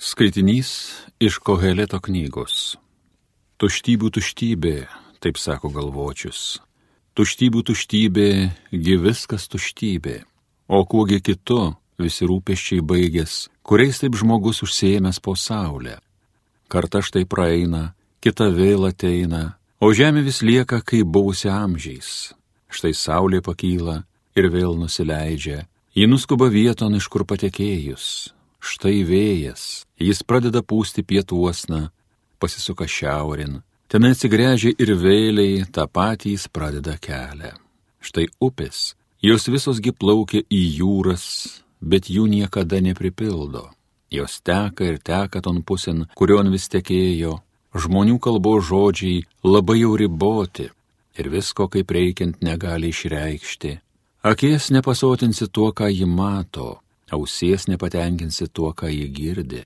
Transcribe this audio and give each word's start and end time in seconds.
Skaitinys 0.00 0.96
iš 1.20 1.36
Koheleto 1.44 1.98
knygos. 2.00 2.78
Tuštybių 3.60 4.08
tuštybė, 4.16 4.72
taip 5.20 5.36
sako 5.36 5.68
galvočius. 5.74 6.62
Tuštybių 7.12 7.60
tuštybė, 7.68 8.30
gi 8.72 8.96
viskas 8.96 9.44
tuštybė. 9.52 10.14
O 10.72 10.80
kuogi 10.88 11.20
kitu, 11.20 11.74
visi 12.00 12.24
rūpeščiai 12.24 12.80
baigės, 12.80 13.50
kuriais 13.60 14.00
taip 14.00 14.16
žmogus 14.16 14.62
užsėmęs 14.64 15.20
po 15.20 15.36
saulę. 15.36 15.98
Karta 16.72 17.04
štai 17.04 17.26
praeina, 17.28 17.92
kita 18.24 18.48
vėl 18.56 18.88
ateina, 18.88 19.60
o 19.84 19.92
žemė 19.92 20.24
vis 20.24 20.40
lieka 20.40 20.80
kaip 20.80 21.12
buvusi 21.12 21.52
amžiais. 21.52 22.32
Štai 22.72 22.96
saulė 22.96 23.44
pakyla 23.44 24.00
ir 24.32 24.48
vėl 24.48 24.80
nusileidžia, 24.80 25.66
ji 25.92 26.08
nuskuba 26.08 26.48
vieton, 26.48 26.96
iš 26.96 27.12
kur 27.12 27.28
patekėjus 27.28 28.30
Štai 28.60 29.00
vėjas, 29.08 29.79
jis 30.00 30.22
pradeda 30.24 30.62
pūsti 30.64 31.04
pietuosna, 31.04 31.90
pasisuka 32.40 32.88
šiaurin, 32.88 33.60
ten 33.90 34.06
atsigręžia 34.08 34.72
ir 34.80 34.94
vėliai 34.96 35.66
tą 35.74 35.86
patį 35.86 36.36
jis 36.36 36.48
pradeda 36.48 36.96
kelią. 36.96 37.52
Štai 38.00 38.30
upės, 38.40 38.94
jos 39.20 39.48
visosgi 39.52 39.92
plaukia 39.92 40.40
į 40.48 40.62
jūras, 40.80 41.26
bet 41.80 42.08
jų 42.08 42.26
niekada 42.32 42.80
nepripildo. 42.80 43.68
Jos 44.10 44.40
teka 44.42 44.88
ir 44.88 44.98
teka 44.98 45.42
ton 45.44 45.60
pusin, 45.62 46.06
kurion 46.18 46.50
vis 46.50 46.66
tekėjo, 46.72 47.36
žmonių 47.76 48.18
kalbo 48.18 48.56
žodžiai 48.58 49.22
labai 49.46 49.82
jau 49.84 49.94
riboti 50.00 50.66
ir 51.20 51.28
visko 51.30 51.68
kaip 51.68 51.90
reikiant 51.94 52.40
negali 52.42 52.90
išreikšti. 52.90 53.76
Akies 54.22 54.70
nepasotinsi 54.74 55.48
tuo, 55.48 55.70
ką 55.72 55.88
ji 55.92 56.04
mato, 56.04 56.80
ausies 57.12 57.68
nepatenkinsi 57.68 58.50
tuo, 58.52 58.72
ką 58.72 58.90
jie 58.92 59.08
girdi. 59.08 59.62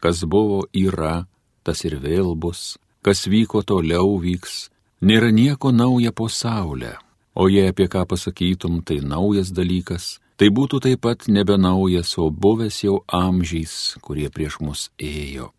Kas 0.00 0.24
buvo 0.24 0.64
yra, 0.72 1.26
tas 1.62 1.84
ir 1.84 1.98
vėl 2.00 2.34
bus, 2.34 2.78
kas 3.04 3.26
vyko 3.28 3.62
toliau 3.62 4.16
vyks, 4.20 4.70
nėra 5.04 5.30
nieko 5.32 5.72
nauja 5.72 6.12
po 6.12 6.28
saulę. 6.28 6.96
O 7.34 7.46
jei 7.48 7.70
apie 7.70 7.86
ką 7.88 8.06
pasakytum, 8.10 8.82
tai 8.82 8.98
naujas 9.00 9.52
dalykas, 9.54 10.18
tai 10.36 10.50
būtų 10.50 10.80
taip 10.84 11.04
pat 11.06 11.28
nebe 11.28 11.56
naujas, 11.56 12.16
o 12.18 12.28
buvęs 12.30 12.82
jau 12.84 13.00
amžiais, 13.06 13.96
kurie 14.02 14.28
prieš 14.34 14.58
mus 14.60 14.88
ėjo. 14.98 15.52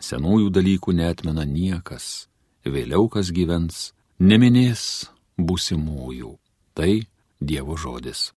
Senųjų 0.00 0.50
dalykų 0.50 0.92
netmena 0.92 1.46
niekas, 1.48 2.26
vėliau 2.66 3.06
kas 3.08 3.30
gyvens, 3.30 3.92
neminės 4.18 5.06
būsimųjų. 5.38 6.34
Tai 6.74 6.92
Dievo 7.40 7.76
žodis. 7.76 8.33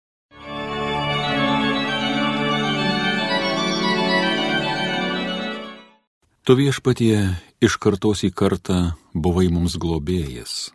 Tu 6.44 6.52
viešpatie 6.52 7.40
iš 7.64 7.78
kartos 7.80 8.20
į 8.26 8.28
kartą 8.36 8.74
buvai 9.16 9.46
mums 9.48 9.78
globėjas. 9.80 10.74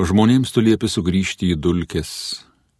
Žmonėms 0.00 0.48
tu 0.54 0.62
liepi 0.64 0.88
sugrįžti 0.88 1.50
į 1.52 1.58
dulkes, 1.60 2.12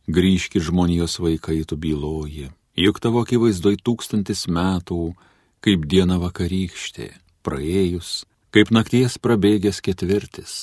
grįžki 0.08 0.62
žmonijos 0.64 1.18
vaikai 1.20 1.58
tu 1.68 1.76
byloji, 1.76 2.46
juk 2.80 3.00
tavo 3.04 3.20
akivaizdoj 3.26 3.76
tūkstantis 3.84 4.46
metų, 4.48 5.12
kaip 5.60 5.84
diena 5.84 6.16
vakarykštė, 6.22 7.10
praėjus, 7.44 8.24
kaip 8.56 8.72
nakties 8.72 9.18
prabėgęs 9.20 9.82
ketvirtis. 9.84 10.56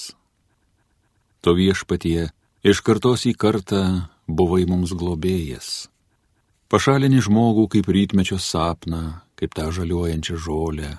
Tu 1.46 1.54
viešpatie 1.62 2.32
iš 2.66 2.82
kartos 2.82 3.30
į 3.30 3.38
kartą 3.38 3.84
buvai 4.26 4.66
mums 4.66 4.98
globėjas. 4.98 5.92
Pašalini 6.74 7.22
žmogų 7.22 7.70
kaip 7.78 7.86
rytmečio 7.86 8.42
sapną, 8.42 9.22
kaip 9.38 9.54
tą 9.54 9.70
žaliuojančią 9.72 10.38
žolę. 10.42 10.96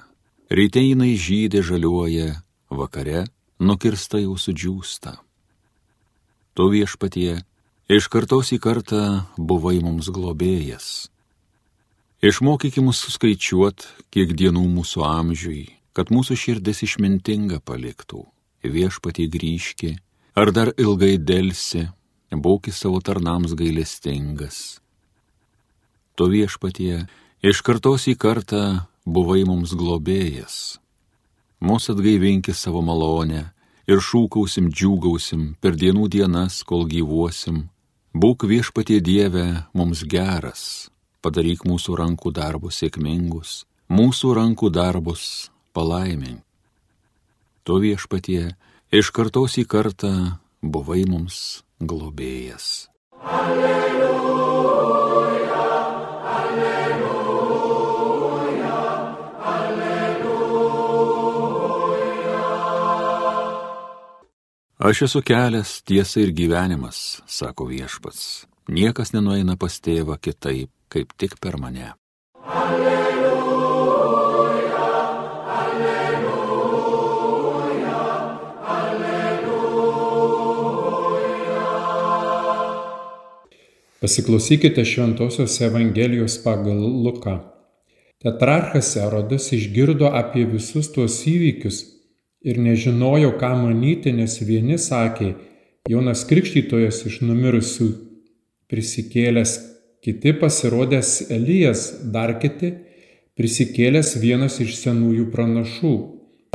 Ryte 0.48 0.80
jinai 0.80 1.16
žydė 1.18 1.60
žaliuoja, 1.66 2.38
vakare 2.70 3.26
nukirsta 3.58 4.22
jau 4.22 4.38
sudžiūsta. 4.38 5.18
Tu 6.54 6.64
viešpatie, 6.72 7.42
iš 7.90 8.08
kartos 8.10 8.54
į 8.54 8.58
kartą 8.62 9.02
buvai 9.36 9.78
mums 9.82 10.08
globėjas. 10.14 11.10
Išmokyki 12.18 12.82
mus 12.82 12.98
suskaičiuot, 13.04 13.84
kiek 14.10 14.34
dienų 14.34 14.64
mūsų 14.78 15.04
amžiui, 15.06 15.68
kad 15.94 16.10
mūsų 16.10 16.34
širdis 16.34 16.82
išmintinga 16.86 17.60
paliktų. 17.62 18.24
Viešpatie 18.66 19.28
grįžki, 19.30 19.92
ar 20.34 20.50
dar 20.50 20.72
ilgai 20.74 21.14
dėlsi, 21.22 21.86
būki 22.34 22.74
savo 22.74 22.98
tarnams 22.98 23.54
gailestingas. 23.54 24.80
Tu 26.18 26.26
viešpatie, 26.26 27.06
Iš 27.38 27.60
kartos 27.62 28.08
į 28.10 28.16
kartą 28.18 28.82
buvai 29.06 29.44
mums 29.46 29.70
globėjas. 29.78 30.80
Mūsų 31.62 31.94
atgaivinki 31.94 32.50
savo 32.50 32.80
malonę 32.82 33.44
ir 33.86 34.02
šūkausim, 34.02 34.72
džiūgausim 34.74 35.52
per 35.62 35.78
dienų 35.78 36.08
dienas, 36.10 36.64
kol 36.66 36.82
gyvuosim. 36.90 37.68
Būk 38.10 38.42
viešpatie 38.42 38.98
Dieve 38.98 39.44
mums 39.70 40.02
geras, 40.02 40.90
padaryk 41.22 41.62
mūsų 41.62 41.94
rankų 42.02 42.34
darbus 42.34 42.80
sėkmingus, 42.82 43.62
mūsų 43.86 44.34
rankų 44.34 44.72
darbus 44.74 45.52
palaimink. 45.70 46.42
Tu 47.62 47.78
viešpatie 47.78 48.56
iš 48.90 49.12
kartos 49.14 49.60
į 49.62 49.68
kartą 49.70 50.40
buvai 50.58 51.04
mums 51.06 51.62
globėjas. 51.78 52.88
Alleluja. 53.22 54.77
Aš 64.88 65.02
esu 65.02 65.20
kelias, 65.20 65.82
tiesa 65.84 66.20
ir 66.22 66.30
gyvenimas, 66.32 67.20
sako 67.26 67.66
viešpats. 67.68 68.46
Niekas 68.72 69.12
nenueina 69.12 69.56
pas 69.60 69.74
tėvą 69.84 70.16
kitaip, 70.16 70.70
kaip 70.88 71.12
tik 71.20 71.34
per 71.44 71.58
mane. 71.60 71.90
Alleluja, 72.60 73.90
alleluja, 75.56 76.06
alleluja. 78.76 79.98
Pasiklausykite 84.00 84.82
Šventojios 84.88 85.60
Evangelijos 85.68 86.40
pagal 86.46 86.80
Luką. 87.04 87.36
Tetrarchas 88.24 88.96
Erodas 88.96 89.52
išgirdo 89.52 90.08
apie 90.24 90.48
visus 90.56 90.88
tuos 90.96 91.20
įvykius 91.28 91.97
ir 92.42 92.58
nežinojo, 92.62 93.34
ką 93.40 93.52
manyti, 93.62 94.12
nes 94.14 94.38
vieni 94.42 94.78
sakė, 94.78 95.34
Jonas 95.88 96.24
Krikštytojas 96.28 97.00
iš 97.08 97.22
numirusių 97.24 97.88
prisikėlęs, 98.68 99.54
kiti 100.04 100.34
pasirodęs 100.36 101.30
Elijas, 101.34 101.88
dar 102.14 102.34
kiti 102.42 102.74
prisikėlęs 103.38 104.16
vienas 104.20 104.58
iš 104.64 104.76
senųjų 104.82 105.28
pranašų. 105.32 105.94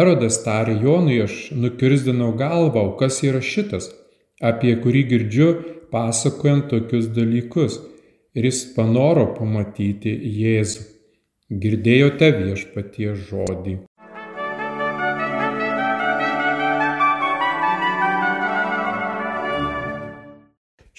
Erodas 0.01 0.39
tarė 0.45 0.79
Jonui, 0.81 1.19
aš 1.25 1.51
nukirzdinau 1.57 2.31
galvą, 2.37 2.87
o 2.89 2.95
kas 2.99 3.21
yra 3.25 3.41
šitas, 3.45 3.89
apie 4.41 4.75
kurį 4.81 5.03
girdžiu 5.11 5.49
pasakojant 5.93 6.69
tokius 6.71 7.09
dalykus. 7.13 7.79
Ir 8.33 8.47
jis 8.49 8.63
panoro 8.73 9.27
pamatyti 9.35 10.13
Jėzų. 10.41 10.87
Girdėjote 11.63 12.31
viešpatie 12.33 13.11
žodį. 13.27 13.75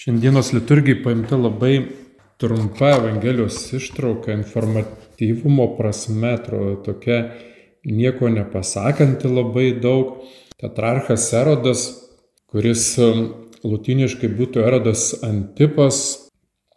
Šiandienos 0.05 0.51
liturgijai 0.53 0.99
paimta 1.01 1.37
labai 1.41 1.79
trumpa 2.37 2.91
Evangelijos 2.99 3.73
ištrauka, 3.73 4.35
informatyvumo 4.37 5.65
prasme, 5.79 6.35
atrodo 6.37 6.75
tokia 6.85 7.31
nieko 7.89 8.29
nepasakanti 8.29 9.31
labai 9.33 9.71
daug. 9.81 10.19
Tetrarchas 10.61 11.31
Erodas, 11.41 11.87
kuris 12.53 12.85
um, 13.01 13.25
latiniškai 13.65 14.29
būtų 14.37 14.67
Erodas 14.67 15.07
Antipas, 15.25 16.03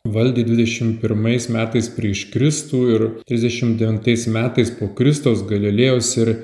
valdė 0.08 0.48
21 0.48 1.52
metais 1.60 1.92
prieš 2.00 2.30
Kristų 2.32 2.84
ir 2.96 3.08
39 3.28 4.32
metais 4.40 4.72
po 4.80 4.88
Kristaus 4.96 5.44
Galilėjos 5.52 6.16
ir 6.24 6.36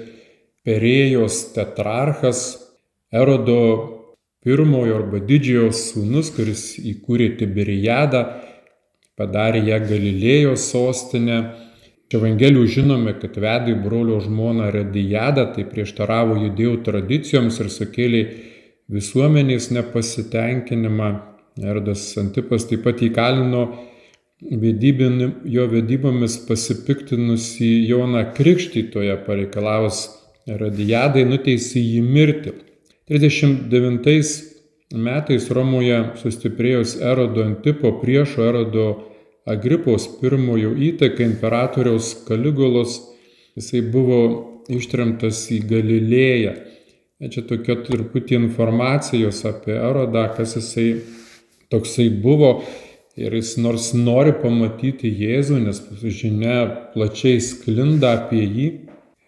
Perėjos 0.67 1.45
tetrarchas 1.55 2.45
Erodo 3.07 3.61
pirmojo 4.43 4.99
arba 4.99 5.21
didžiojo 5.23 5.71
sūnus, 5.75 6.31
kuris 6.35 6.63
įkūrė 6.79 7.33
Tiberijadą, 7.39 8.23
padarė 9.19 9.63
ją 9.69 9.79
Galilėjos 9.87 10.69
sostinę. 10.71 11.43
Iš 12.13 12.19
Evangelijų 12.19 12.67
žinome, 12.69 13.15
kad 13.17 13.39
vedė 13.41 13.73
brolio 13.81 14.19
žmoną 14.21 14.67
Radijadą, 14.75 15.47
tai 15.55 15.63
prieštaravo 15.65 16.35
judėjų 16.43 16.75
tradicijoms 16.85 17.57
ir 17.63 17.71
sukėlė 17.73 18.19
visuomenės 18.93 19.71
nepasitenkinimą. 19.73 21.07
Erdas 21.57 22.03
Antipas 22.21 22.67
taip 22.69 22.83
pat 22.85 23.01
įkalino 23.05 23.63
vedybin, 24.41 25.39
jo 25.45 25.65
vedybomis 25.71 26.37
pasipiktinusi 26.47 27.71
Joną 27.87 28.27
Krikštytoje 28.37 29.17
pareikalavus 29.25 30.05
Radijadai 30.45 31.23
nuteisė 31.29 31.81
jį 31.81 32.01
mirti. 32.05 32.53
39 33.09 34.11
metais 34.95 35.49
Romoje 35.51 35.97
sustiprėjus 36.21 36.95
Erodo 37.03 37.43
Antipo 37.43 37.91
priešo 37.99 38.45
Erodo 38.45 38.85
Agripos 39.49 40.05
pirmojo 40.21 40.71
įtaka 40.79 41.25
imperatoriaus 41.25 42.13
Kaligolos, 42.23 43.01
jisai 43.59 43.81
buvo 43.91 44.19
ištremtas 44.71 45.41
į 45.51 45.59
Galilėją. 45.67 46.53
Čia 47.33 47.43
tokia 47.47 47.75
truputį 47.83 48.37
informacijos 48.39 49.43
apie 49.51 49.75
Erodą, 49.75 50.29
kas 50.37 50.55
jisai 50.61 50.87
toksai 51.71 52.07
buvo. 52.23 52.61
Ir 53.19 53.35
jis 53.35 53.57
nors 53.61 53.91
nori 53.93 54.31
pamatyti 54.39 55.11
Jėzų, 55.11 55.59
nes 55.67 55.83
žinia 56.01 56.63
plačiai 56.95 57.43
sklinda 57.43 58.15
apie 58.21 58.41
jį. 58.47 58.71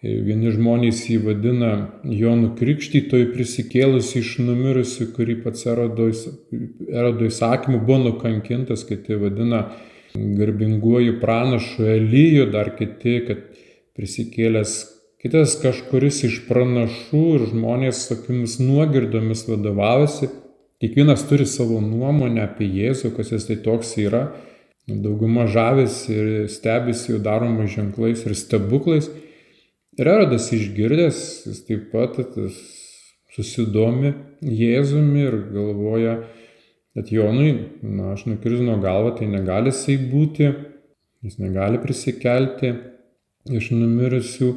Vieni 0.04 0.52
žmonės 0.52 1.00
jį 1.08 1.16
vadina 1.24 1.70
Jonu 2.04 2.52
Krikštytojų 2.58 3.30
prisikėlus 3.32 4.12
iš 4.20 4.36
numirusių, 4.44 5.08
kurį 5.16 5.38
pats 5.44 5.64
erodo 5.66 6.10
įsakymu 7.30 7.80
buvo 7.80 8.02
nukankintas, 8.10 8.84
kiti 8.86 9.16
vadina 9.18 9.64
garbinguoju 10.14 11.16
pranašu 11.20 11.88
Elyju, 11.96 12.50
dar 12.52 12.74
kiti, 12.76 13.18
kad 13.26 13.42
prisikėlęs 13.96 14.78
kitas 15.24 15.56
kažkuris 15.62 16.22
iš 16.28 16.42
pranašų 16.46 17.24
ir 17.38 17.46
žmonės 17.54 18.04
tokiamis 18.12 18.60
nuogirdomis 18.62 19.48
vadovavosi 19.48 20.28
Kiekvienas 20.80 21.22
turi 21.28 21.46
savo 21.48 21.78
nuomonę 21.80 22.42
apie 22.44 22.66
Jėzų, 22.68 23.14
kas 23.16 23.30
jis 23.32 23.46
tai 23.48 23.54
toks 23.64 23.94
yra. 23.96 24.26
Dauguma 24.86 25.46
žavisi 25.48 26.10
ir 26.12 26.26
stebisi 26.52 27.14
jų 27.14 27.20
daromais 27.24 27.70
ženklais 27.72 28.26
ir 28.28 28.34
stebuklais. 28.36 29.08
Ir 29.96 30.10
Erodas 30.12 30.50
išgirdęs, 30.52 31.20
jis 31.48 31.62
taip 31.68 31.88
pat 31.92 32.18
susidomi 33.32 34.12
Jėzumi 34.44 35.22
ir 35.24 35.36
galvoja, 35.54 36.18
kad 36.96 37.12
Jonui, 37.12 37.52
na, 37.80 38.12
aš 38.14 38.26
nukirzino 38.28 38.76
galvą, 38.82 39.14
tai 39.18 39.28
negali 39.32 39.72
jisai 39.72 39.96
būti, 40.10 40.50
jis 41.24 41.38
negali 41.40 41.80
prisikelti 41.80 42.74
iš 43.56 43.70
numirusių 43.72 44.50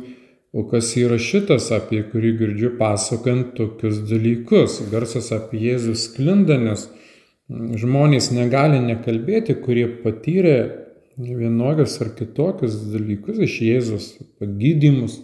O 0.51 0.63
kas 0.65 0.95
yra 0.97 1.19
šitas, 1.21 1.67
apie 1.75 1.99
kurį 2.09 2.31
girdžiu 2.39 2.71
pasakant 2.79 3.51
tokius 3.57 3.99
dalykus? 4.09 4.79
Garsas 4.89 5.29
apie 5.35 5.59
Jėzų 5.67 5.93
sklinda, 5.93 6.57
nes 6.57 6.87
žmonės 7.83 8.31
negali 8.33 8.79
nekalbėti, 8.81 9.59
kurie 9.61 9.85
patyrė 10.01 10.55
vienokius 11.19 11.99
ar 12.01 12.09
kitokius 12.17 12.79
dalykus 12.89 13.43
iš 13.45 13.59
Jėzus, 13.67 14.07
pagydymus, 14.41 15.19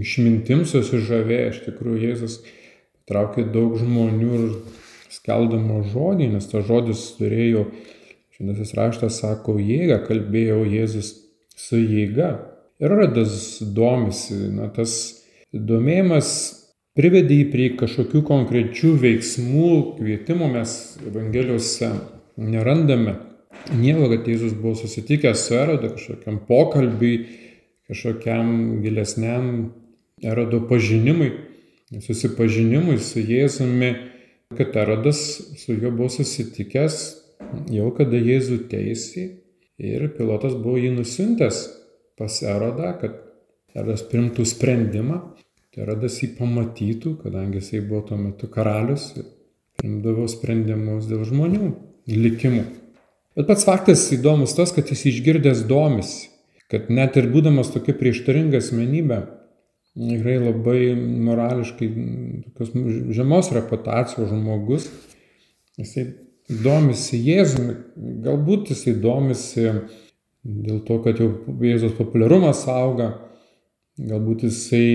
išmintim 0.00 0.64
susižavėjo. 0.68 1.48
Iš 1.52 1.60
tikrųjų, 1.66 1.98
Jėzus 2.08 2.38
traukė 3.08 3.44
daug 3.52 3.76
žmonių 3.80 4.30
ir 4.38 4.46
skeldamo 5.12 5.82
žodį, 5.92 6.30
nes 6.34 6.48
tas 6.48 6.64
žodis 6.68 7.02
turėjo, 7.18 7.66
šiandienis 8.36 8.72
raštas 8.78 9.20
sako, 9.22 9.58
jėga, 9.60 10.00
kalbėjo 10.06 10.62
Jėzus 10.70 11.14
su 11.58 11.80
jėga. 11.80 12.32
Ir 12.82 12.90
Rodas 12.90 13.60
domisi, 13.62 14.34
na, 14.56 14.66
tas 14.74 14.94
domėjimas 15.52 16.30
privedė 16.98 17.42
jį 17.42 17.44
prie 17.52 17.68
kažkokių 17.78 18.24
konkrečių 18.26 18.96
veiksmų, 19.04 19.68
kvietimų 20.00 20.48
mes 20.56 20.72
Evangelijose 21.06 21.92
nerandame. 22.40 23.18
Nieko, 23.78 24.08
kad 24.10 24.26
Jėzus 24.26 24.56
buvo 24.58 24.74
susitikęs 24.80 25.46
su 25.46 25.54
Erodu 25.54 25.92
kažkokiam 25.92 26.40
pokalbiui, 26.48 27.14
kažkokiam 27.86 28.80
gilesniam 28.82 29.52
Erodo 30.22 30.62
pažinimui, 30.68 31.32
susipažinimui 32.02 32.98
su 33.02 33.20
Jėzumi, 33.20 33.92
kad 34.56 34.76
Erodas 34.76 35.20
su 35.58 35.74
juo 35.74 35.90
buvo 35.90 36.10
susitikęs 36.12 36.98
jau 37.72 37.90
kada 37.96 38.20
Jėzų 38.20 38.62
teisė 38.70 39.26
ir 39.82 40.08
pilotas 40.16 40.54
buvo 40.54 40.78
jį 40.80 40.92
nusintęs 40.96 41.62
pas 42.18 42.38
Erodą, 42.46 42.92
kad 43.00 43.18
Erodas 43.74 44.04
primtų 44.08 44.46
sprendimą, 44.46 45.18
tai 45.72 45.86
Erodas 45.86 46.20
jį 46.22 46.34
pamatytų, 46.38 47.16
kadangi 47.24 47.60
jisai 47.60 47.80
buvo 47.86 48.04
tuo 48.10 48.20
metu 48.20 48.50
karalius 48.52 49.10
ir 49.16 49.26
primdavo 49.80 50.28
sprendimus 50.30 51.08
dėl 51.10 51.24
žmonių 51.28 51.72
likimų. 52.12 52.64
Bet 53.32 53.48
pats 53.48 53.64
faktas 53.64 54.04
įdomus 54.12 54.52
tas, 54.54 54.74
kad 54.76 54.90
jis 54.92 55.06
išgirdęs 55.08 55.64
domisi, 55.68 56.28
kad 56.70 56.90
net 56.92 57.16
ir 57.16 57.30
būdamas 57.32 57.72
tokia 57.72 57.94
prieštaringa 57.96 58.60
asmenybė, 58.60 59.22
tikrai 59.98 60.38
labai 60.40 60.94
morališkai 60.96 61.88
žemos 63.12 63.50
reputacijos 63.52 64.30
žmogus, 64.30 64.88
jisai 65.80 66.06
domisi 66.62 67.20
Jėzumi, 67.22 67.74
galbūt 68.24 68.72
jisai 68.72 68.96
domisi 69.00 69.68
dėl 70.42 70.80
to, 70.86 70.98
kad 71.04 71.20
jau 71.20 71.28
Jėzos 71.62 71.94
populiarumas 71.98 72.64
auga, 72.72 73.12
galbūt 74.00 74.48
jisai 74.48 74.88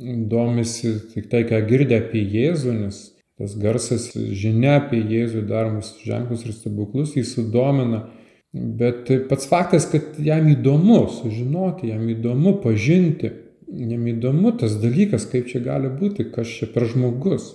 domisi 0.00 0.94
tik 1.14 1.28
tai, 1.32 1.44
ką 1.48 1.64
girdė 1.68 2.00
apie 2.00 2.22
Jėzų, 2.22 2.76
nes 2.84 3.02
tas 3.40 3.56
garsas 3.56 4.10
žinia 4.14 4.78
apie 4.82 5.00
Jėzų 5.00 5.46
daromus 5.48 5.94
ženklus 6.04 6.44
ir 6.44 6.56
stebuklus 6.56 7.16
jį 7.16 7.24
sudomina. 7.24 8.04
Bet 8.52 9.06
pats 9.30 9.46
faktas, 9.46 9.86
kad 9.86 10.16
jam 10.18 10.48
įdomu 10.50 11.04
sužinoti, 11.20 11.92
jam 11.92 12.08
įdomu 12.10 12.56
pažinti, 12.64 13.30
jam 13.70 14.06
įdomu 14.10 14.52
tas 14.58 14.76
dalykas, 14.82 15.26
kaip 15.30 15.48
čia 15.50 15.62
gali 15.64 15.90
būti, 15.92 16.30
kas 16.34 16.50
čia 16.58 16.68
per 16.72 16.88
žmogus, 16.90 17.54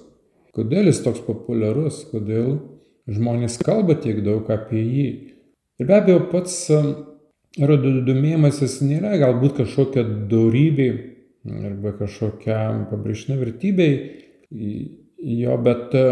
kodėl 0.56 0.90
jis 0.92 1.02
toks 1.06 1.24
populiarus, 1.26 2.06
kodėl 2.12 2.60
žmonės 3.12 3.60
kalba 3.62 3.98
tiek 4.00 4.24
daug 4.26 4.48
apie 4.52 4.82
jį. 4.82 5.08
Ir 5.80 5.90
be 5.90 5.98
abejo, 5.98 6.22
pats 6.32 6.56
erodo 7.60 7.92
domėjimasis 8.08 8.80
nėra 8.84 9.18
galbūt 9.20 9.60
kažkokia 9.62 10.06
daurybė 10.32 10.90
arba 11.46 11.92
kažkokia 12.00 12.62
pabrėžtina 12.90 13.38
vertybė 13.38 13.90
jo, 15.26 15.58
bet 15.64 15.96
e, 15.98 16.06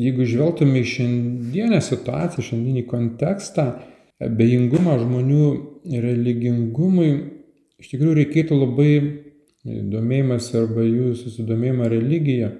jeigu 0.00 0.26
žvelgtume 0.28 0.80
į 0.80 0.88
šiandienę 0.90 1.80
situaciją, 1.84 2.44
šiandienį 2.50 2.84
kontekstą, 2.90 3.66
abejingumą 4.22 4.96
žmonių 5.02 5.46
religingumui, 6.04 7.10
iš 7.80 7.92
tikrųjų 7.92 8.18
reikėtų 8.22 8.60
labai 8.62 8.90
domėjimas 9.66 10.52
arba 10.58 10.84
jų 10.86 11.14
susidomėjimą 11.18 11.88
religiją, 11.92 12.52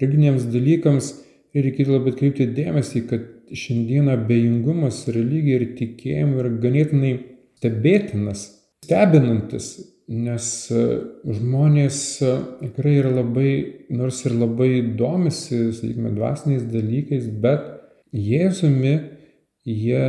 religiniams 0.00 0.46
dalykams 0.52 1.12
reikėtų 1.54 1.96
labai 1.96 2.14
atkreipti 2.14 2.48
dėmesį, 2.56 3.04
kad 3.10 3.26
šiandieną 3.50 4.14
abejingumas 4.14 5.02
religija 5.10 5.60
ir 5.60 5.72
tikėjimu 5.78 6.40
yra 6.42 6.52
ganėtinai 6.62 7.12
stebėtinas, 7.58 8.44
stebinantis, 8.86 9.72
nes 10.10 10.46
e, 10.74 10.84
žmonės 11.38 11.98
e, 12.22 12.32
tikrai 12.62 12.96
yra 13.02 13.12
labai, 13.20 13.50
nors 13.94 14.22
ir 14.26 14.34
labai 14.38 14.70
domisi, 14.98 15.68
sakykime, 15.76 16.14
dvasiniais 16.16 16.64
dalykais, 16.70 17.28
bet 17.42 17.68
Jėzumi 18.10 18.96
jie 19.62 20.00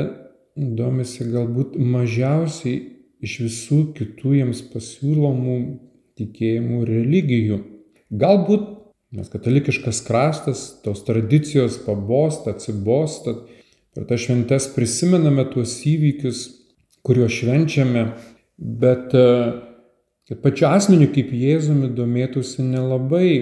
domisi 0.55 1.27
galbūt 1.29 1.75
mažiausiai 1.77 2.79
iš 3.21 3.35
visų 3.43 3.81
kitų 3.97 4.33
jiems 4.39 4.63
pasiūlomų 4.71 5.57
tikėjimų 6.21 6.85
religijų. 6.87 7.59
Galbūt 8.21 8.69
Mes 9.11 9.27
katalikiškas 9.27 9.97
kraštas, 10.07 10.59
tos 10.85 11.01
tradicijos 11.03 11.75
pabosta, 11.83 12.53
atsibosta, 12.55 13.33
per 13.91 14.05
tas 14.07 14.21
šventes 14.23 14.69
prisimename 14.71 15.43
tuos 15.51 15.73
įvykius, 15.83 16.45
kuriuos 17.03 17.33
švenčiame, 17.35 18.05
bet 18.55 19.11
e, 19.11 19.25
kad 20.31 20.39
pačiu 20.45 20.69
asmeniu 20.69 21.09
kaip 21.11 21.33
Jėzumi 21.35 21.91
domėtųsi 21.97 22.63
nelabai. 22.63 23.33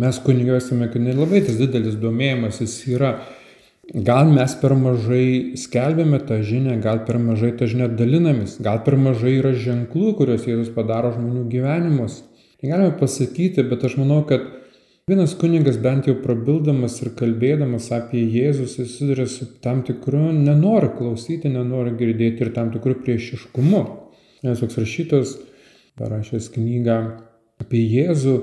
Mes 0.00 0.20
kunigiuosime, 0.26 0.90
kad 0.92 1.00
nelabai 1.00 1.40
tas 1.48 1.56
didelis 1.56 1.96
domėjimasis 2.02 2.76
yra. 2.92 3.14
Gal 3.90 4.30
mes 4.30 4.52
per 4.60 4.76
mažai 4.78 5.56
skelbėme 5.58 6.20
tą 6.22 6.38
žinią, 6.46 6.76
gal 6.82 7.02
per 7.08 7.18
mažai 7.18 7.50
tą 7.58 7.66
žinią 7.66 7.88
dalinamės, 7.98 8.60
gal 8.62 8.84
per 8.86 8.94
mažai 8.94 9.38
yra 9.40 9.50
ženklų, 9.50 10.14
kuriuos 10.20 10.46
Jėzus 10.46 10.70
padaro 10.76 11.10
žmonių 11.16 11.48
gyvenimus. 11.50 12.20
Negalime 12.62 12.92
pasakyti, 13.00 13.64
bet 13.66 13.82
aš 13.88 13.96
manau, 13.98 14.20
kad 14.28 14.46
Vienas 15.10 15.32
kunigas 15.34 15.78
bent 15.82 16.06
jau 16.06 16.12
prabildamas 16.22 17.00
ir 17.02 17.08
kalbėdamas 17.18 17.88
apie 17.96 18.20
Jėzus 18.30 18.76
susiduria 18.76 19.24
su 19.26 19.48
tam 19.64 19.80
tikru 19.82 20.28
nenori 20.36 20.92
klausyti, 20.94 21.50
nenori 21.50 21.96
girdėti 21.98 22.44
ir 22.44 22.52
tam 22.54 22.70
tikru 22.70 22.94
priešiškumu. 23.00 23.80
Vienas 24.44 24.62
toks 24.62 24.78
rašytas, 24.78 25.32
parašęs 25.98 26.46
knygą 26.54 26.98
apie 27.64 27.82
Jėzų, 27.96 28.36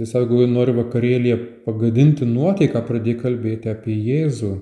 jis 0.00 0.14
sako, 0.14 0.40
nori 0.48 0.72
vakarėlėje 0.78 1.36
pagadinti 1.66 2.30
nuotaiką, 2.32 2.80
pradėjo 2.88 3.20
kalbėti 3.26 3.74
apie 3.74 3.98
Jėzų. 3.98 4.54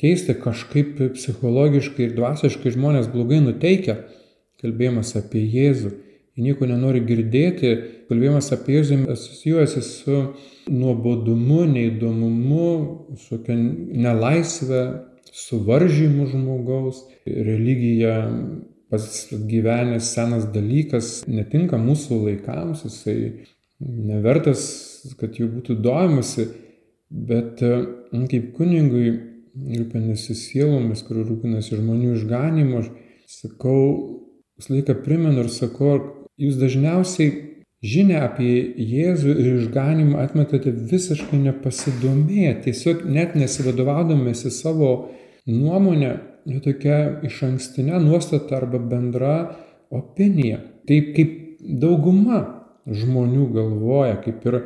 Keista, 0.00 0.34
kažkaip 0.40 1.00
psichologiškai 1.16 2.08
ir 2.08 2.14
dvasiškai 2.16 2.72
žmonės 2.76 3.10
blogai 3.12 3.42
nuteikia 3.44 4.00
kalbėjimas 4.62 5.14
apie 5.18 5.42
Jėzų. 5.44 5.92
Jie 6.36 6.44
nieko 6.50 6.68
nenori 6.68 7.00
girdėti, 7.04 7.72
kalbėjimas 8.10 8.50
apie 8.52 8.78
Jėzų 8.78 9.02
asocijuojasi 9.12 9.82
su 9.84 10.20
nuobodumu, 10.72 11.62
neįdomumu, 11.70 12.70
su 13.20 13.40
nelaisvė, 13.48 14.82
suvaržymu 15.36 16.28
žmogaus. 16.32 17.04
Religija 17.26 18.18
pats 18.92 19.26
gyvenęs 19.48 20.12
senas 20.14 20.48
dalykas 20.54 21.24
netinka 21.28 21.78
mūsų 21.80 22.20
laikams, 22.28 22.84
jisai 22.86 23.16
nevertas, 23.80 24.62
kad 25.20 25.36
jų 25.36 25.50
būtų 25.56 25.80
domisi, 25.84 26.48
bet 27.10 27.60
kaip 27.60 28.52
kunigui 28.56 29.35
rūpinasi 29.56 30.36
sielomis, 30.36 31.02
kur 31.06 31.22
rūpinasi 31.24 31.78
žmonių 31.78 32.14
išganimu. 32.16 32.82
Aš 32.82 32.92
sakau, 33.40 33.80
visą 34.58 34.76
laiką 34.76 34.96
primenu 35.04 35.44
ir 35.44 35.50
sakau, 35.52 35.96
jūs 36.40 36.58
dažniausiai 36.60 37.32
žinę 37.86 38.20
apie 38.24 38.52
Jėzų 38.76 39.34
ir 39.34 39.50
išganimą 39.60 40.20
atmetate 40.24 40.72
visiškai 40.72 41.40
nepasidomėję, 41.44 42.54
tiesiog 42.66 43.04
net 43.08 43.36
nesivadovaudamėsi 43.38 44.52
savo 44.54 44.90
nuomonę, 45.46 46.16
tokia 46.64 46.98
iš 47.26 47.42
ankstinė 47.46 48.00
nuostata 48.02 48.60
arba 48.60 48.78
bendra 48.78 49.36
opinija. 49.94 50.60
Taip 50.86 51.12
kaip 51.16 51.32
dauguma 51.60 52.42
žmonių 52.86 53.48
galvoja, 53.54 54.18
kaip 54.22 54.44
ir 54.46 54.60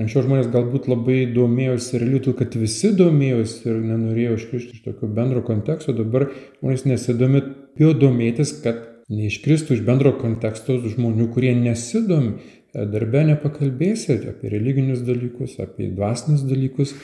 Anksčiau 0.00 0.22
žmonės 0.24 0.46
galbūt 0.48 0.86
labai 0.88 1.18
domėjosi 1.34 1.98
ir 1.98 2.06
liūtų, 2.08 2.32
kad 2.38 2.54
visi 2.56 2.94
domėjosi 2.96 3.66
ir 3.68 3.82
nenorėjo 3.84 4.38
iškrišti 4.38 4.78
iš 4.78 4.86
tokio 4.86 5.10
bendro 5.18 5.42
konteksto, 5.44 5.92
dabar 5.92 6.30
žmonės 6.62 6.86
nesidomi, 6.88 7.42
jo 7.76 7.92
domėtis, 7.92 8.54
kad 8.64 8.86
neiškristų 9.12 9.76
iš 9.76 9.84
bendro 9.84 10.14
konteksto 10.16 10.78
žmonių, 10.80 11.28
kurie 11.34 11.52
nesidomi. 11.58 12.38
Darbe 12.72 13.20
nepakalbėsi 13.28 14.16
apie 14.30 14.48
religinius 14.54 15.02
dalykus, 15.04 15.58
apie 15.60 15.90
dvasinius 15.92 16.46
dalykus, 16.48 16.94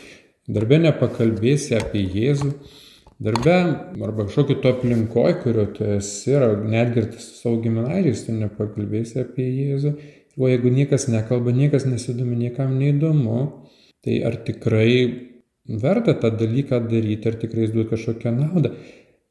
darbe 0.49 0.79
nepakalbėsi 0.81 1.77
apie 1.77 2.07
Jėzų, 2.09 2.55
darbe 3.21 3.59
arba 4.01 4.25
kažkokio 4.31 4.63
to 4.63 4.73
aplinkoje, 4.73 5.35
kurio 5.43 5.67
tu 5.77 5.85
esi, 5.99 6.33
ar 6.41 6.57
netgi 6.65 7.05
ir 7.05 7.11
su 7.19 7.37
savo 7.43 7.61
giminaičiais, 7.67 8.25
tu 8.25 8.39
nepakalbėsi 8.39 9.21
apie 9.27 9.45
Jėzų 9.45 9.93
O 10.39 10.47
jeigu 10.47 10.71
niekas 10.71 11.09
nekalba, 11.11 11.51
niekas 11.51 11.87
nesidomi, 11.89 12.37
niekam 12.39 12.77
neįdomu, 12.79 13.39
tai 14.07 14.21
ar 14.23 14.39
tikrai 14.47 14.93
verta 15.83 16.15
tą 16.15 16.31
dalyką 16.39 16.79
daryti, 16.87 17.29
ar 17.29 17.39
tikrai 17.43 17.67
jis 17.67 17.75
duoda 17.75 17.91
kažkokią 17.91 18.33
naudą. 18.37 18.73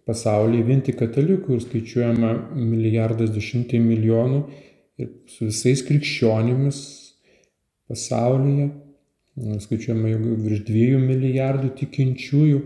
Pasaulyje 0.07 0.65
vien 0.67 0.83
tik 0.83 0.99
katalikų 0.99 1.55
ir 1.55 1.63
skaičiuojama 1.63 2.33
milijardas 2.55 3.31
du 3.31 3.43
šimtai 3.43 3.79
milijonų 3.83 4.43
ir 4.99 5.09
su 5.31 5.47
visais 5.49 5.83
krikščionimis 5.87 6.77
pasaulyje, 7.87 8.69
skaičiuojama 9.63 10.11
jau 10.11 10.37
virš 10.45 10.63
dviejų 10.67 11.01
milijardų 11.03 11.73
tikinčiųjų. 11.81 12.61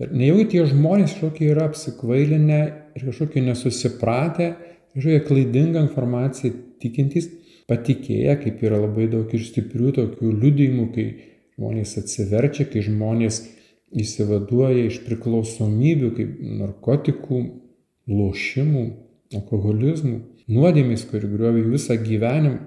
Ir 0.00 0.14
nejaugi 0.16 0.46
tie 0.54 0.62
žmonės 0.70 1.16
kažkokie 1.16 1.50
yra 1.52 1.66
apsikvailinę 1.68 2.60
ir 2.96 3.04
kažkokie 3.10 3.42
nesusipratę, 3.46 4.54
kažkokie 4.94 5.20
klaidingą 5.26 5.84
informaciją 5.86 6.54
tikintys, 6.80 7.28
patikėję, 7.70 8.36
kaip 8.42 8.62
yra 8.66 8.82
labai 8.82 9.06
daug 9.12 9.30
ir 9.34 9.46
stiprių 9.46 9.94
tokių 9.96 10.34
liudijimų, 10.42 10.86
kai 10.94 11.06
žmonės 11.54 11.96
atsiverčia, 12.02 12.66
kai 12.68 12.82
žmonės 12.86 13.44
įsivaduoja 13.90 14.86
iš 14.88 15.00
priklausomybių, 15.06 16.10
kaip 16.18 16.36
narkotikų, 16.60 17.40
lošimų, 18.10 18.84
alkoholizmų, 19.38 20.18
nuodėmės, 20.50 21.06
kuri 21.10 21.30
griovė 21.30 21.64
visą 21.70 21.96
gyvenimą. 22.00 22.58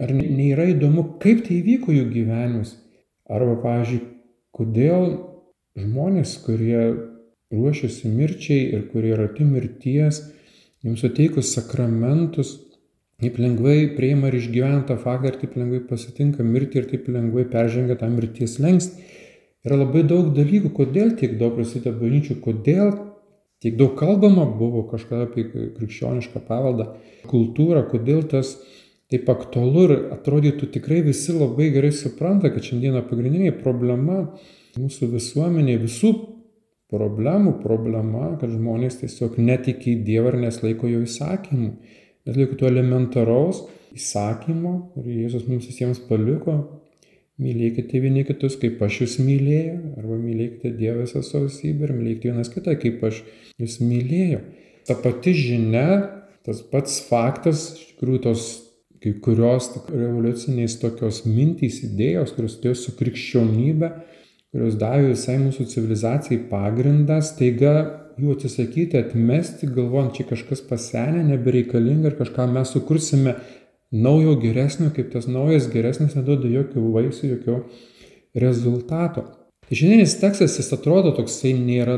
Ar 0.00 0.12
nėra 0.16 0.70
įdomu, 0.72 1.04
kaip 1.20 1.44
tai 1.44 1.58
įvyko 1.60 1.92
jų 1.92 2.06
gyvenimus? 2.14 2.72
Arba, 3.28 3.58
pavyzdžiui, 3.60 4.00
kodėl 4.56 5.10
žmonės, 5.78 6.38
kurie 6.46 6.80
ruošiasi 7.52 8.08
mirčiai 8.08 8.70
ir 8.72 8.86
kurie 8.92 9.12
yra 9.14 9.28
arti 9.28 9.44
mirties, 9.44 10.22
jiems 10.80 11.04
suteikus 11.04 11.52
sakramentus, 11.52 12.54
Taip 13.20 13.36
lengvai 13.36 13.90
prieima 13.96 14.30
ir 14.30 14.38
išgyvena 14.38 14.80
tą 14.88 14.96
faktą 15.00 15.28
ir 15.28 15.38
taip 15.42 15.56
lengvai 15.60 15.82
pasitinka 15.90 16.44
mirtį 16.46 16.80
ir 16.80 16.86
taip 16.88 17.08
lengvai 17.12 17.44
peržengia 17.52 17.98
tą 18.00 18.08
mirties 18.08 18.56
lengstį. 18.64 19.08
Yra 19.68 19.76
labai 19.82 20.06
daug 20.08 20.30
dalykų, 20.32 20.70
kodėl 20.72 21.12
tiek 21.20 21.34
daug 21.40 21.52
prasideda 21.58 21.92
bažnyčių, 21.98 22.38
kodėl 22.40 22.94
tiek 23.60 23.76
daug 23.76 23.92
kalbama 23.98 24.46
buvo 24.56 24.86
kažkada 24.88 25.26
apie 25.28 25.44
krikščionišką 25.76 26.40
paveldą, 26.48 26.94
kultūrą, 27.28 27.84
kodėl 27.90 28.24
tas 28.30 28.54
taip 29.12 29.28
aktualu 29.28 29.84
ir 29.84 29.94
atrodytų 30.16 30.70
tikrai 30.78 31.02
visi 31.04 31.36
labai 31.36 31.68
gerai 31.74 31.92
supranta, 31.92 32.48
kad 32.48 32.64
šiandieną 32.64 33.04
pagrindinė 33.10 33.52
problema 33.60 34.22
mūsų 34.80 35.10
visuomenėje 35.12 35.84
visų 35.84 36.16
problemų 36.90 37.58
problema, 37.60 38.32
kad 38.40 38.48
žmonės 38.50 39.02
tiesiog 39.02 39.36
netiki 39.38 39.98
Dievą 40.06 40.32
ir 40.32 40.44
neslaiko 40.46 40.88
jo 40.88 41.04
įsakymų 41.04 41.74
atliko 42.30 42.58
to 42.58 42.68
elementaraus 42.70 43.64
įsakymo, 43.96 44.74
kurį 44.94 45.24
Jėzus 45.24 45.48
mums 45.50 45.66
visiems 45.70 46.00
paliko. 46.08 46.56
Mylėkite 47.40 48.02
vieni 48.02 48.22
kitus, 48.28 48.58
kaip 48.60 48.82
aš 48.84 48.98
jūs 49.00 49.18
mylėjau, 49.24 49.78
arba 49.96 50.18
mylėkite 50.20 50.74
Dievą 50.76 51.06
visą 51.06 51.22
savo 51.24 51.48
sybę 51.48 51.86
ir 51.86 51.94
mylėkite 51.96 52.28
vienas 52.28 52.52
kitą, 52.52 52.74
kaip 52.82 53.00
aš 53.08 53.22
jūs 53.60 53.78
mylėjau. 53.80 54.42
Ta 54.88 54.96
pati 55.00 55.32
žinia, 55.36 55.86
tas 56.44 56.60
pats 56.72 56.98
faktas, 57.08 57.70
iš 57.78 57.94
tikrųjų 57.94 58.22
tos 58.26 58.50
kai 59.00 59.14
kurios 59.24 59.70
revoliuciniais 59.88 60.76
tokios 60.82 61.22
mintys, 61.24 61.80
idėjos, 61.86 62.34
kurios 62.36 62.58
atėjo 62.58 62.76
su 62.76 62.92
krikščionybė, 62.98 63.88
kurios 64.50 64.76
davė 64.80 65.12
visai 65.12 65.38
mūsų 65.40 65.66
civilizacijai 65.70 66.40
pagrindą, 66.50 67.20
staiga 67.22 67.74
jų 68.20 68.34
atsisakyti, 68.34 68.98
atmesti, 68.98 69.68
galvojant, 69.70 70.16
čia 70.16 70.26
kažkas 70.28 70.62
pasenę, 70.66 71.22
nebereikalinga 71.28 72.10
ir 72.10 72.18
kažką 72.18 72.48
mes 72.50 72.72
sukursime 72.74 73.36
naujo 73.90 74.36
geresnio, 74.42 74.90
kaip 74.94 75.12
tas 75.14 75.28
naujas 75.30 75.68
geresnis 75.72 76.16
neduoda 76.18 76.50
jokių 76.50 76.82
vaisių, 76.94 77.30
jokio 77.34 77.60
rezultato. 78.38 79.26
Tai 79.66 79.78
šiandienis 79.78 80.18
tekstas 80.18 80.58
jis 80.58 80.72
atrodo 80.74 81.14
toksai 81.14 81.54
nėra, 81.58 81.96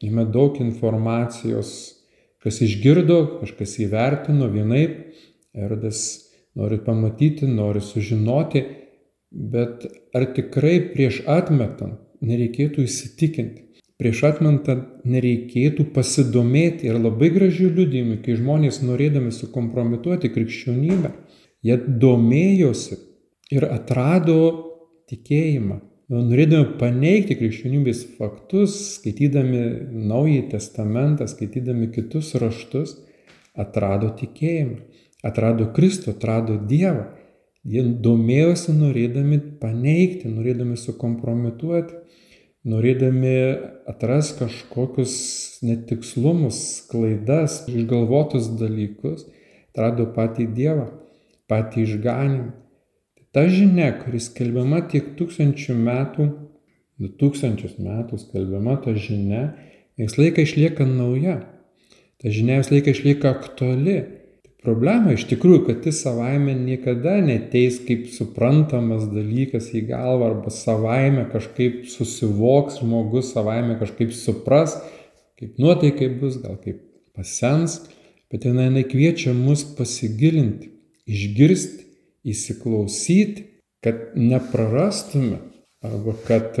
jame 0.00 0.24
daug 0.32 0.56
informacijos, 0.64 1.72
kas 2.40 2.60
išgirdo, 2.64 3.42
kažkas 3.42 3.76
įvertino 3.84 4.48
vienaip, 4.52 4.98
erodas 5.52 6.02
nori 6.56 6.80
pamatyti, 6.84 7.48
nori 7.48 7.82
sužinoti, 7.84 8.64
bet 9.30 9.86
ar 10.14 10.26
tikrai 10.36 10.78
prieš 10.92 11.22
atmetant 11.30 12.00
nereikėtų 12.20 12.84
įsitikinti, 12.84 13.66
prieš 14.00 14.24
atmentant 14.30 15.04
nereikėtų 15.04 15.86
pasidomėti 15.94 16.88
ir 16.88 16.98
labai 17.00 17.30
gražių 17.34 17.68
liudijimų, 17.76 18.18
kai 18.24 18.38
žmonės 18.38 18.80
norėdami 18.84 19.32
sukompromituoti 19.36 20.32
krikščionybę, 20.34 21.12
jie 21.64 21.76
domėjosi 22.00 22.98
ir 23.54 23.66
atrado 23.68 24.40
tikėjimą. 25.10 25.80
Norėdami 26.10 26.74
paneigti 26.80 27.36
krikščionybės 27.38 28.00
faktus, 28.16 28.74
skaitydami 28.96 29.60
Naująjį 30.10 30.48
Testamentą, 30.56 31.28
skaitydami 31.30 31.92
kitus 31.94 32.32
raštus, 32.42 32.96
atrado 33.54 34.10
tikėjimą, 34.18 34.80
atrado 35.22 35.68
Kristų, 35.76 36.16
atrado 36.16 36.56
Dievą. 36.58 37.06
Jie 37.68 37.82
domėjosi 38.04 38.72
norėdami 38.72 39.40
paneigti, 39.60 40.30
norėdami 40.32 40.78
sukompromituoti 40.80 41.98
norėdami 42.68 43.36
atras 43.88 44.34
kažkokius 44.36 45.14
netikslumus, 45.64 46.86
klaidas, 46.90 47.64
išgalvotus 47.70 48.50
dalykus, 48.60 49.24
atrado 49.72 50.08
patį 50.14 50.50
Dievą, 50.56 50.88
patį 51.48 51.86
išganimą. 51.86 52.50
Ta 53.30 53.46
žinia, 53.46 53.92
kuris 54.00 54.26
skelbiama 54.26 54.82
tiek 54.90 55.12
tūkstančių 55.18 55.76
metų, 55.78 56.26
du 57.00 57.10
tūkstančius 57.20 57.78
metų 57.78 58.18
skelbiama 58.18 58.74
ta 58.82 58.96
žinia, 58.98 59.52
visą 60.00 60.24
laiką 60.24 60.44
išlieka 60.44 60.86
nauja. 60.88 61.38
Ta 62.20 62.32
žinia 62.34 62.58
visą 62.60 62.74
laiką 62.74 62.96
išlieka 62.96 63.30
aktuali. 63.30 64.00
Problema 64.60 65.14
iš 65.14 65.24
tikrųjų, 65.30 65.62
kad 65.70 65.86
jis 65.88 66.02
savaime 66.04 66.52
niekada 66.52 67.16
neteis 67.24 67.78
kaip 67.86 68.10
suprantamas 68.12 69.06
dalykas 69.08 69.70
į 69.72 69.86
galvą 69.88 70.34
arba 70.34 70.52
savaime 70.52 71.24
kažkaip 71.32 71.86
susivoks 71.88 72.82
žmogus, 72.82 73.32
savaime 73.32 73.78
kažkaip 73.80 74.12
supras, 74.12 74.76
kaip 75.40 75.56
nuotaikai 75.62 76.10
bus, 76.20 76.36
gal 76.42 76.58
kaip 76.60 76.82
pasens, 77.16 77.78
bet 78.28 78.44
jinai 78.44 78.68
nekviečia 78.74 79.32
mus 79.32 79.64
pasigilinti, 79.78 80.68
išgirsti, 81.08 81.88
įsiklausyti, 82.28 83.46
kad 83.80 84.12
neprarastume 84.20 85.40
arba 85.80 86.12
kad, 86.28 86.60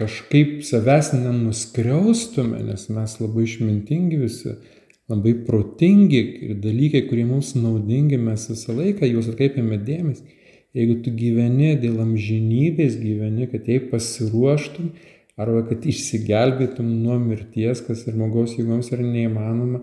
kažkaip 0.00 0.62
savęs 0.64 1.12
nenuskriaustume, 1.12 2.62
nes 2.64 2.86
mes 2.88 3.16
labai 3.20 3.44
išmintingi 3.44 4.20
visi, 4.20 4.54
labai 5.10 5.34
protingi 5.46 6.20
ir 6.48 6.58
dalykai, 6.62 7.04
kurie 7.10 7.26
mums 7.28 7.54
naudingi, 7.58 8.18
mes 8.20 8.48
visą 8.52 8.76
laiką 8.78 9.08
juos 9.10 9.30
atkreipiame 9.32 9.80
dėmesį. 9.86 10.36
Jeigu 10.78 11.00
tu 11.04 11.10
gyveni 11.10 11.72
dėl 11.82 11.98
amžinybės, 12.04 13.00
gyveni, 13.02 13.48
kad 13.50 13.66
jei 13.66 13.82
pasiruoštum, 13.90 14.92
arba 15.40 15.64
kad 15.66 15.86
išsigelbėtum 15.90 16.92
nuo 17.02 17.16
mirties, 17.18 17.82
kas 17.82 18.06
ir 18.06 18.14
žmogaus 18.14 18.54
jėgoms 18.58 18.92
yra 18.94 19.02
neįmanoma, 19.02 19.82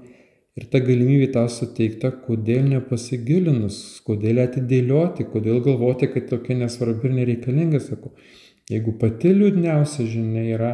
Ir 0.58 0.66
ta 0.74 0.80
galimybė 0.82 1.28
tau 1.36 1.46
suteikta, 1.54 2.10
kodėl 2.26 2.64
nepasigilinus, 2.72 3.76
kodėl 4.08 4.42
atidėlioti, 4.42 5.28
kodėl 5.30 5.60
galvoti, 5.62 6.10
kad 6.10 6.26
tokia 6.32 6.58
nesvarbi 6.58 7.12
ir 7.12 7.14
nereikalinga, 7.20 7.82
sakau. 7.84 8.16
Jeigu 8.72 8.96
pati 8.98 9.36
liūdniausia 9.36 10.08
žinia 10.10 10.48
yra 10.56 10.72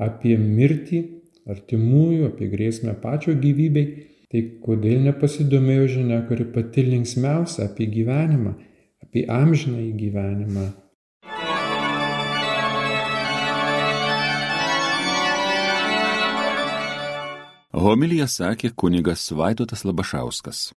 apie 0.00 0.38
mirtį, 0.40 1.02
artimųjų, 1.54 2.32
apie 2.32 2.50
grėsmę 2.52 2.96
pačio 3.02 3.36
gyvybei, 3.38 3.86
tai 4.28 4.44
kodėl 4.64 5.06
nepasidomėjo 5.06 5.86
žinia, 5.94 6.20
kuri 6.28 6.48
pati 6.52 6.84
linksmiausia 6.90 7.68
apie 7.68 7.88
gyvenimą, 7.92 8.56
apie 9.06 9.24
amžiną 9.32 9.80
į 9.86 9.94
gyvenimą, 10.02 10.66
Homilija 17.78 18.26
sakė 18.26 18.72
kunigas 18.74 19.28
Vaidotas 19.38 19.84
Labašauskas. 19.86 20.72